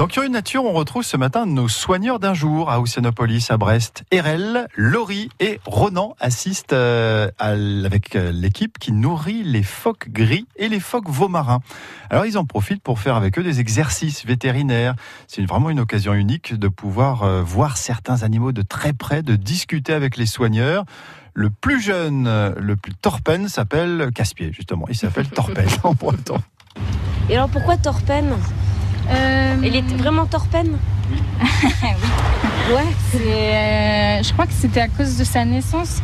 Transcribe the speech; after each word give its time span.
Dans 0.00 0.06
Curieux 0.06 0.30
Nature, 0.30 0.64
on 0.64 0.72
retrouve 0.72 1.02
ce 1.02 1.18
matin 1.18 1.44
nos 1.44 1.68
soigneurs 1.68 2.20
d'un 2.20 2.32
jour 2.32 2.70
à 2.70 2.80
Océanopolis, 2.80 3.50
à 3.50 3.58
Brest. 3.58 4.02
Erel, 4.10 4.66
Laurie 4.74 5.28
et 5.40 5.60
Ronan 5.66 6.16
assistent 6.18 6.72
euh, 6.72 7.30
avec 7.38 8.16
euh, 8.16 8.32
l'équipe 8.32 8.78
qui 8.78 8.92
nourrit 8.92 9.42
les 9.42 9.62
phoques 9.62 10.08
gris 10.08 10.46
et 10.56 10.70
les 10.70 10.80
phoques 10.80 11.10
vaumarins. 11.10 11.60
Alors 12.08 12.24
ils 12.24 12.38
en 12.38 12.46
profitent 12.46 12.82
pour 12.82 12.98
faire 12.98 13.14
avec 13.14 13.38
eux 13.38 13.42
des 13.42 13.60
exercices 13.60 14.24
vétérinaires. 14.24 14.94
C'est 15.26 15.44
vraiment 15.44 15.68
une 15.68 15.80
occasion 15.80 16.14
unique 16.14 16.58
de 16.58 16.68
pouvoir 16.68 17.24
euh, 17.24 17.42
voir 17.42 17.76
certains 17.76 18.22
animaux 18.22 18.52
de 18.52 18.62
très 18.62 18.94
près, 18.94 19.22
de 19.22 19.36
discuter 19.36 19.92
avec 19.92 20.16
les 20.16 20.24
soigneurs. 20.24 20.86
Le 21.34 21.50
plus 21.50 21.78
jeune, 21.78 22.26
le 22.56 22.76
plus 22.76 22.94
torpen 22.94 23.48
s'appelle 23.48 24.08
Caspier, 24.14 24.50
justement. 24.50 24.86
Il 24.88 24.96
s'appelle 24.96 25.28
Torpen 25.28 25.68
en 25.82 25.92
breton. 25.92 26.38
Et 27.28 27.36
alors 27.36 27.50
pourquoi 27.50 27.76
Torpen 27.76 28.34
Il 29.62 29.76
est 29.76 29.96
vraiment 29.96 30.26
Torpen 30.26 30.76
Ouais. 32.72 32.84
c'est, 33.10 33.18
euh, 33.18 34.22
je 34.22 34.32
crois 34.32 34.46
que 34.46 34.52
c'était 34.52 34.80
à 34.80 34.88
cause 34.88 35.16
de 35.16 35.24
sa 35.24 35.44
naissance. 35.44 36.00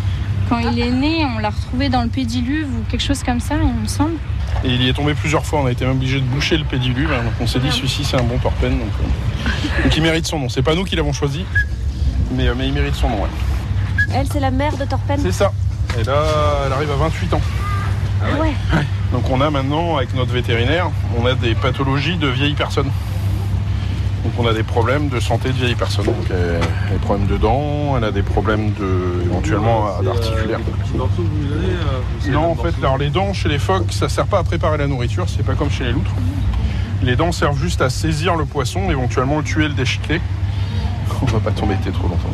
Quand 0.49 0.59
il 0.59 0.79
est 0.81 0.91
né, 0.91 1.25
on 1.25 1.39
l'a 1.39 1.51
retrouvé 1.51 1.89
dans 1.89 2.03
le 2.03 2.09
pédiluve 2.09 2.69
ou 2.69 2.83
quelque 2.91 3.03
chose 3.03 3.23
comme 3.23 3.41
ça, 3.41 3.55
il 3.61 3.83
me 3.83 3.87
semble. 3.87 4.15
Et 4.65 4.69
il 4.69 4.83
y 4.83 4.89
est 4.89 4.93
tombé 4.93 5.15
plusieurs 5.15 5.45
fois, 5.45 5.61
on 5.61 5.67
a 5.67 5.73
été 5.73 5.85
même 5.85 5.95
obligé 5.97 6.19
de 6.21 6.25
boucher 6.25 6.57
le 6.57 6.65
pédiluve. 6.65 7.13
hein, 7.13 7.23
donc 7.25 7.33
on 7.41 7.47
s'est 7.47 7.59
dit 7.61 7.71
celui-ci 7.71 8.05
c'est 8.05 8.17
un 8.17 8.23
bon 8.25 8.39
torpen. 8.39 8.71
Donc, 8.71 8.81
euh, 9.01 9.83
donc 9.85 9.97
il 9.97 10.03
mérite 10.03 10.27
son 10.27 10.39
nom. 10.39 10.49
C'est 10.49 10.63
pas 10.63 10.75
nous 10.75 10.85
qui 10.85 10.97
l'avons 10.97 11.13
choisi, 11.13 11.45
mais, 12.33 12.49
euh, 12.49 12.55
mais 12.57 12.67
il 12.69 12.73
mérite 12.73 12.95
son 12.95 13.09
nom. 13.09 13.23
ouais. 13.23 13.29
Elle, 14.15 14.27
c'est 14.33 14.41
la 14.41 14.51
mère 14.51 14.77
de 14.77 14.85
Torpen 14.85 15.19
C'est 15.21 15.33
ça. 15.33 15.53
Et 15.99 16.05
là, 16.05 16.23
elle 16.67 16.73
arrive 16.73 16.91
à 16.91 16.97
28 16.97 17.35
ans. 17.35 17.41
Ouais. 18.41 18.55
Donc 19.13 19.31
on 19.31 19.41
a 19.41 19.51
maintenant, 19.51 19.97
avec 19.97 20.15
notre 20.15 20.33
vétérinaire, 20.33 20.91
on 21.19 21.27
a 21.27 21.35
des 21.35 21.55
pathologies 21.55 22.17
de 22.17 22.29
vieilles 22.29 22.55
personnes. 22.55 22.91
Donc 24.25 24.33
on 24.39 24.47
a 24.49 24.53
des 24.53 24.65
problèmes 24.65 25.09
de 25.09 25.21
santé 25.21 25.51
de 25.51 25.55
vieilles 25.55 25.77
personnes. 25.77 26.07
Donc 26.07 26.17
elle 26.31 26.57
a 26.57 26.93
des 26.93 26.99
problèmes 26.99 27.27
de 27.29 27.37
dents, 27.37 27.97
elle 27.97 28.05
a 28.05 28.11
des 28.11 28.23
problèmes 28.23 28.73
de, 28.73 29.23
éventuellement 29.25 30.03
d'articulaire. 30.03 30.59
Non, 32.29 32.51
en 32.51 32.55
fait, 32.57 32.75
alors 32.81 32.99
les 32.99 33.11
dents 33.11 33.33
chez 33.33 33.49
les 33.49 33.59
phoques, 33.59 33.93
ça 33.93 34.09
sert 34.09 34.27
pas 34.27 34.41
à 34.41 34.43
préparer 34.43 34.79
la 34.79 34.89
nourriture, 34.89 35.27
c'est 35.29 35.45
pas 35.45 35.55
comme 35.55 35.71
chez 35.71 35.85
les 35.85 35.93
loutres. 35.93 36.11
Les 37.03 37.15
dents 37.15 37.31
servent 37.31 37.61
juste 37.61 37.83
à 37.83 37.91
saisir 37.91 38.35
le 38.35 38.47
poisson, 38.47 38.91
éventuellement 38.91 39.39
le 39.39 39.45
tuer, 39.45 39.69
le 39.69 39.75
déchiqueter. 39.75 40.21
On 41.23 41.27
va 41.27 41.39
pas 41.39 41.53
t'embêter 41.53 41.91
trop 41.91 42.09
longtemps. 42.09 42.29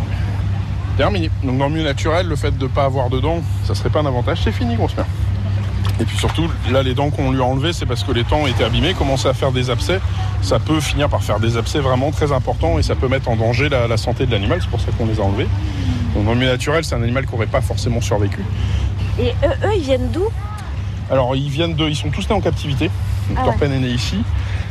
Terminé. 0.96 1.30
Donc 1.42 1.58
dans 1.58 1.66
le 1.66 1.74
milieu 1.74 1.84
naturel, 1.84 2.26
le 2.26 2.36
fait 2.36 2.56
de 2.56 2.66
pas 2.66 2.84
avoir 2.84 3.10
de 3.10 3.20
dents, 3.20 3.42
ça 3.64 3.74
serait 3.74 3.90
pas 3.90 4.00
un 4.00 4.06
avantage. 4.06 4.40
C'est 4.44 4.52
fini, 4.52 4.76
grosse 4.76 4.96
mère. 4.96 5.06
Et 6.00 6.04
puis 6.04 6.16
surtout, 6.16 6.48
là, 6.70 6.82
les 6.82 6.94
dents 6.94 7.10
qu'on 7.10 7.30
lui 7.30 7.40
a 7.40 7.44
enlevées, 7.44 7.72
c'est 7.72 7.86
parce 7.86 8.02
que 8.02 8.12
les 8.12 8.24
dents 8.24 8.46
étaient 8.46 8.64
abîmées, 8.64 8.94
commençaient 8.94 9.28
à 9.28 9.34
faire 9.34 9.52
des 9.52 9.70
abcès. 9.70 10.00
Ça 10.40 10.58
peut 10.58 10.80
finir 10.80 11.08
par 11.08 11.22
faire 11.22 11.38
des 11.38 11.56
abcès 11.56 11.80
vraiment 11.80 12.10
très 12.10 12.32
importants 12.32 12.78
et 12.78 12.82
ça 12.82 12.94
peut 12.94 13.08
mettre 13.08 13.28
en 13.28 13.36
danger 13.36 13.68
la, 13.68 13.86
la 13.86 13.96
santé 13.96 14.26
de 14.26 14.32
l'animal. 14.32 14.58
C'est 14.62 14.70
pour 14.70 14.80
ça 14.80 14.88
qu'on 14.96 15.06
les 15.06 15.20
a 15.20 15.22
enlevés. 15.22 15.46
Donc 16.14 16.24
dans 16.24 16.32
le 16.32 16.38
milieu 16.38 16.50
naturel, 16.50 16.82
c'est 16.84 16.94
un 16.94 17.02
animal 17.02 17.26
qui 17.26 17.32
n'aurait 17.32 17.46
pas 17.46 17.60
forcément 17.60 18.00
survécu. 18.00 18.44
Et 19.20 19.28
eux, 19.44 19.66
eux, 19.66 19.74
ils 19.76 19.82
viennent 19.82 20.10
d'où? 20.10 20.28
Alors 21.10 21.36
ils 21.36 21.50
viennent 21.50 21.74
de, 21.74 21.86
ils 21.88 21.96
sont 21.96 22.10
tous 22.10 22.28
nés 22.28 22.34
en 22.34 22.40
captivité. 22.40 22.86
Donc, 23.28 23.36
Ah 23.36 23.40
ouais. 23.40 23.50
Torpen 23.50 23.72
est 23.72 23.78
né 23.78 23.88
ici. 23.88 24.24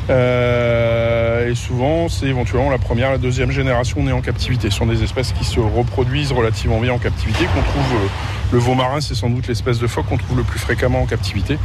Euh, 0.09 1.10
et 1.47 1.55
souvent, 1.55 2.09
c'est 2.09 2.27
éventuellement 2.27 2.69
la 2.69 2.77
première, 2.77 3.11
la 3.11 3.17
deuxième 3.17 3.51
génération 3.51 4.03
née 4.03 4.11
en 4.11 4.21
captivité. 4.21 4.69
Ce 4.69 4.77
sont 4.77 4.85
des 4.85 5.03
espèces 5.03 5.31
qui 5.31 5.45
se 5.45 5.59
reproduisent 5.59 6.31
relativement 6.31 6.79
bien 6.79 6.93
en 6.93 6.97
captivité. 6.97 7.45
Qu'on 7.45 7.61
trouve, 7.61 7.93
euh, 7.95 8.07
le 8.51 8.59
veau 8.59 8.75
marin, 8.75 9.01
c'est 9.01 9.15
sans 9.15 9.29
doute 9.29 9.47
l'espèce 9.47 9.79
de 9.79 9.87
phoque 9.87 10.07
qu'on 10.07 10.17
trouve 10.17 10.37
le 10.37 10.43
plus 10.43 10.59
fréquemment 10.59 11.01
en 11.01 11.05
captivité. 11.05 11.57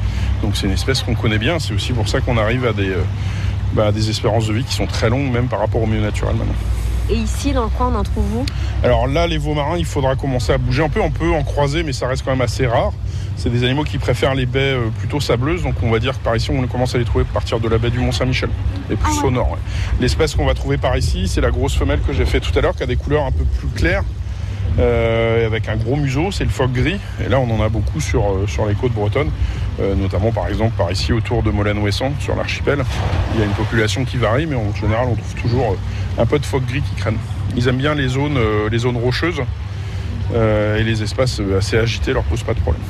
Donc 0.42 0.56
c'est 0.56 0.66
une 0.66 0.72
espèce 0.72 1.02
qu'on 1.02 1.14
connaît 1.14 1.38
bien. 1.38 1.58
C'est 1.58 1.74
aussi 1.74 1.92
pour 1.92 2.08
ça 2.08 2.20
qu'on 2.20 2.36
arrive 2.38 2.66
à 2.66 2.72
des, 2.72 2.90
euh, 2.90 3.02
bah, 3.72 3.92
des 3.92 4.10
espérances 4.10 4.46
de 4.46 4.54
vie 4.54 4.64
qui 4.64 4.74
sont 4.74 4.86
très 4.86 5.10
longues, 5.10 5.30
même 5.32 5.48
par 5.48 5.60
rapport 5.60 5.82
au 5.82 5.86
milieu 5.86 6.02
naturel 6.02 6.36
maintenant. 6.36 6.54
Et 7.08 7.14
ici, 7.14 7.52
dans 7.52 7.64
le 7.64 7.70
coin, 7.70 7.92
on 7.94 7.98
en 7.98 8.02
trouve 8.02 8.24
où? 8.36 8.46
Alors 8.82 9.06
là, 9.06 9.26
les 9.26 9.38
veaux 9.38 9.54
marins, 9.54 9.76
il 9.78 9.84
faudra 9.84 10.16
commencer 10.16 10.52
à 10.52 10.58
bouger 10.58 10.84
un 10.84 10.88
peu. 10.88 11.00
On 11.00 11.10
peut 11.10 11.30
en 11.30 11.44
croiser, 11.44 11.82
mais 11.82 11.92
ça 11.92 12.08
reste 12.08 12.24
quand 12.24 12.32
même 12.32 12.40
assez 12.40 12.66
rare. 12.66 12.92
C'est 13.36 13.50
des 13.50 13.64
animaux 13.64 13.84
qui 13.84 13.98
préfèrent 13.98 14.34
les 14.34 14.46
baies 14.46 14.74
euh, 14.74 14.88
plutôt 14.98 15.20
sableuses, 15.20 15.62
donc 15.62 15.74
on 15.82 15.90
va 15.90 15.98
dire 15.98 16.18
que 16.18 16.24
par 16.24 16.36
ici, 16.36 16.50
on 16.50 16.66
commence 16.66 16.94
à 16.94 16.98
les 16.98 17.04
trouver 17.04 17.24
à 17.28 17.32
partir 17.32 17.60
de 17.60 17.68
la 17.68 17.78
baie 17.78 17.90
du 17.90 17.98
Mont-Saint-Michel, 17.98 18.50
et 18.90 18.96
plus 18.96 19.18
au 19.22 19.30
nord. 19.30 19.50
ouais. 19.52 19.58
L'espèce 20.00 20.34
qu'on 20.34 20.46
va 20.46 20.54
trouver 20.54 20.78
par 20.78 20.96
ici, 20.96 21.28
c'est 21.28 21.40
la 21.40 21.50
grosse 21.50 21.76
femelle 21.76 22.00
que 22.00 22.12
j'ai 22.12 22.26
fait 22.26 22.40
tout 22.40 22.56
à 22.58 22.62
l'heure, 22.62 22.74
qui 22.74 22.82
a 22.82 22.86
des 22.86 22.96
couleurs 22.96 23.24
un 23.24 23.32
peu 23.32 23.44
plus 23.44 23.68
claires, 23.68 24.04
euh, 24.78 25.46
avec 25.46 25.68
un 25.68 25.76
gros 25.76 25.96
museau, 25.96 26.30
c'est 26.30 26.44
le 26.44 26.50
phoque 26.50 26.72
gris. 26.72 26.98
Et 27.24 27.28
là, 27.28 27.40
on 27.40 27.50
en 27.50 27.62
a 27.62 27.68
beaucoup 27.68 28.00
sur, 28.00 28.24
euh, 28.24 28.46
sur 28.46 28.66
les 28.66 28.74
côtes 28.74 28.92
bretonnes, 28.92 29.30
euh, 29.80 29.94
notamment 29.94 30.32
par 30.32 30.48
exemple 30.48 30.74
par 30.76 30.92
ici 30.92 31.12
autour 31.12 31.42
de 31.42 31.50
Molène-Ouessant, 31.50 32.12
sur 32.20 32.36
l'archipel. 32.36 32.84
Il 33.34 33.40
y 33.40 33.42
a 33.42 33.46
une 33.46 33.52
population 33.52 34.04
qui 34.04 34.18
varie, 34.18 34.46
mais 34.46 34.56
en 34.56 34.74
général, 34.74 35.06
on 35.10 35.14
trouve 35.14 35.34
toujours 35.40 35.76
un 36.18 36.26
peu 36.26 36.38
de 36.38 36.44
phoque 36.44 36.66
gris 36.66 36.82
qui 36.82 36.94
craignent. 36.94 37.16
Ils 37.56 37.68
aiment 37.68 37.78
bien 37.78 37.94
les 37.94 38.08
zones, 38.08 38.38
les 38.70 38.78
zones 38.78 38.98
rocheuses 38.98 39.40
et 40.34 40.82
les 40.82 41.02
espaces 41.02 41.40
assez 41.56 41.78
agités 41.78 42.12
leur 42.12 42.24
posent 42.24 42.42
pas 42.42 42.52
de 42.52 42.60
problème. 42.60 42.82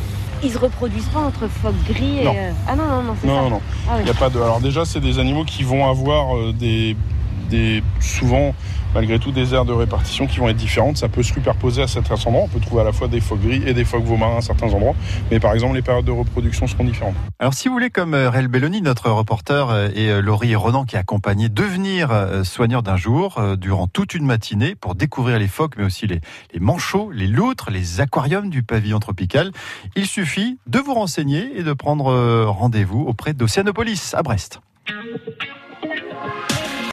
Ils 0.42 0.50
se 0.52 0.58
reproduisent 0.58 1.08
pas 1.08 1.20
entre 1.20 1.48
phoques 1.48 1.74
gris 1.88 2.20
et... 2.20 2.24
Non. 2.24 2.34
euh, 2.36 2.52
Ah 2.68 2.76
non, 2.76 2.86
non, 2.86 3.02
non, 3.02 3.16
c'est 3.20 3.26
Non, 3.26 3.34
ça. 3.36 3.42
non, 3.42 3.50
non. 3.50 3.60
Ah 3.88 3.92
oui. 3.96 4.02
Il 4.04 4.06
y 4.08 4.10
a 4.10 4.14
pas 4.14 4.28
de. 4.28 4.38
Alors 4.40 4.60
déjà, 4.60 4.84
c'est 4.84 5.00
des 5.00 5.18
animaux 5.18 5.44
qui 5.44 5.62
vont 5.62 5.88
avoir 5.88 6.36
euh, 6.36 6.52
des, 6.52 6.96
des 7.46 7.82
souvent, 8.00 8.54
malgré 8.94 9.18
tout, 9.18 9.32
des 9.32 9.54
aires 9.54 9.64
de 9.64 9.72
répartition 9.72 10.26
qui 10.26 10.38
vont 10.38 10.48
être 10.48 10.56
différentes. 10.56 10.96
Ça 10.96 11.08
peut 11.08 11.22
se 11.22 11.32
superposer 11.32 11.82
à 11.82 11.86
certains 11.86 12.16
endroits. 12.26 12.44
On 12.44 12.48
peut 12.48 12.60
trouver 12.60 12.82
à 12.82 12.84
la 12.84 12.92
fois 12.92 13.08
des 13.08 13.20
phoques 13.20 13.40
gris 13.40 13.62
et 13.66 13.74
des 13.74 13.84
phoques 13.84 14.04
vaumarins 14.04 14.38
à 14.38 14.40
certains 14.40 14.72
endroits. 14.72 14.94
Mais 15.30 15.40
par 15.40 15.52
exemple, 15.52 15.74
les 15.74 15.82
périodes 15.82 16.04
de 16.04 16.12
reproduction 16.12 16.66
seront 16.66 16.84
différentes. 16.84 17.14
Alors, 17.38 17.54
si 17.54 17.68
vous 17.68 17.74
voulez, 17.74 17.90
comme 17.90 18.14
euh, 18.14 18.30
Réal 18.30 18.48
Belloni, 18.48 18.80
notre 18.80 19.10
reporter, 19.10 19.70
euh, 19.70 19.88
et 19.94 20.10
euh, 20.10 20.20
Laurie 20.20 20.54
Ronan 20.54 20.84
qui 20.84 20.96
a 20.96 21.02
devenir 21.26 22.10
soigneur 22.44 22.82
d'un 22.82 22.96
jour 22.96 23.40
durant 23.56 23.86
toute 23.86 24.14
une 24.14 24.24
matinée 24.24 24.74
pour 24.74 24.94
découvrir 24.94 25.38
les 25.38 25.48
phoques, 25.48 25.74
mais 25.76 25.84
aussi 25.84 26.06
les, 26.06 26.20
manchots, 26.60 27.10
les 27.10 27.26
loutres, 27.26 27.70
les 27.70 28.00
aquariums 28.00 28.50
du 28.50 28.62
pavillon 28.62 28.98
tropical, 28.98 29.52
il 29.96 30.06
suffit 30.06 30.58
de 30.66 30.78
vous 30.78 30.94
renseigner 30.94 31.58
et 31.58 31.62
de 31.62 31.72
prendre 31.72 32.44
rendez-vous 32.46 33.02
auprès 33.02 33.32
d'Océanopolis 33.32 34.14
à 34.14 34.22
Brest. 34.22 34.60